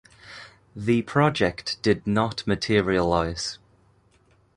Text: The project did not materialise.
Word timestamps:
The 0.75 1.03
project 1.03 1.79
did 1.83 2.07
not 2.07 2.47
materialise. 2.47 3.59